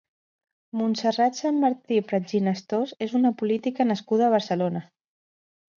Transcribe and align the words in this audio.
Montserrat 0.79 1.37
Sanmartí 1.41 1.99
Pratginestós 2.13 2.97
és 3.09 3.15
una 3.21 3.35
política 3.43 3.91
nascuda 3.93 4.29
a 4.31 4.37
Barcelona. 4.39 4.85